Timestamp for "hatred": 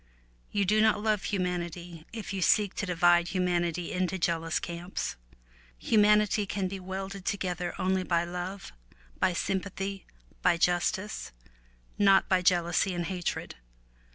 13.05-13.57